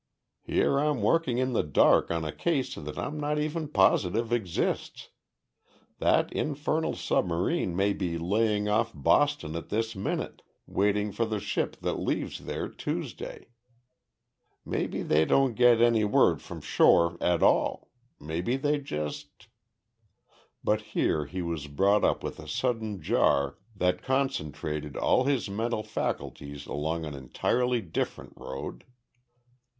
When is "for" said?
11.11-11.25